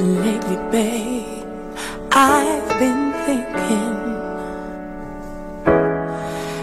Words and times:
Lately, 0.00 0.56
babe, 0.70 1.44
I've 2.12 2.68
been 2.78 3.12
thinking 3.26 3.96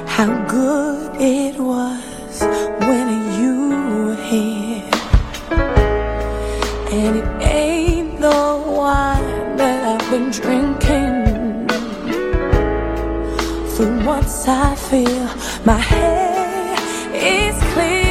how 0.08 0.46
good 0.48 1.20
it 1.20 1.60
was 1.60 2.42
when 2.80 3.10
you 3.38 3.56
were 3.92 4.16
here. 4.16 4.90
And 6.94 7.18
it 7.18 7.44
ain't 7.44 8.22
the 8.22 8.64
wine 8.68 9.58
that 9.58 10.02
I've 10.02 10.10
been 10.10 10.32
drinking. 10.32 11.68
For 13.76 14.06
once 14.06 14.48
I 14.48 14.76
feel 14.76 15.28
my 15.66 15.78
head 15.78 16.80
is 17.14 17.62
clear. 17.74 18.05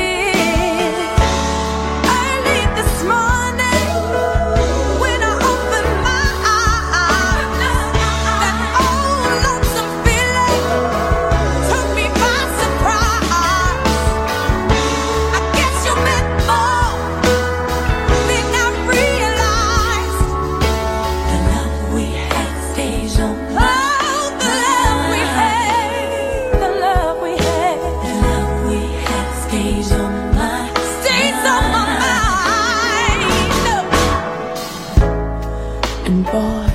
And 36.15 36.27
boy, 36.27 36.71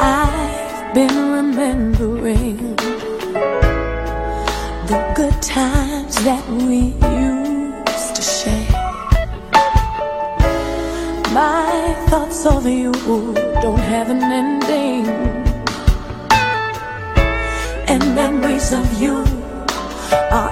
I've 0.00 0.92
been 0.92 1.16
remembering 1.38 2.74
the 4.90 5.12
good 5.14 5.40
times 5.40 6.16
that 6.24 6.44
we 6.48 6.96
used 7.22 8.16
to 8.16 8.22
share. 8.22 8.70
My 11.32 11.94
thoughts 12.08 12.44
of 12.44 12.66
you 12.66 12.90
don't 13.62 13.86
have 13.94 14.10
an 14.10 14.22
ending, 14.40 15.06
and 17.86 18.02
memories 18.16 18.72
of 18.72 19.00
you 19.00 19.24
are 20.32 20.51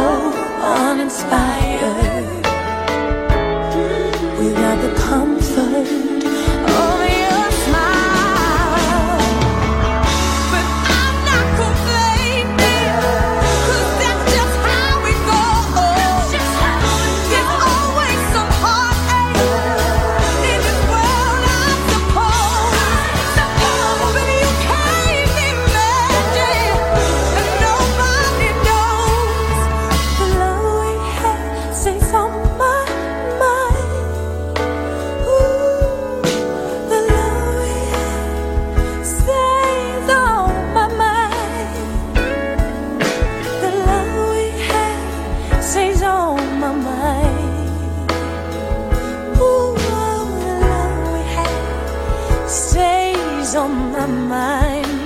stays 52.51 53.55
on 53.55 53.91
my 53.93 54.05
mind. 54.05 55.00